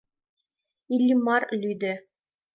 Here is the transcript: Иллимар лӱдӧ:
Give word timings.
Иллимар 0.95 1.43
лӱдӧ: 1.61 1.93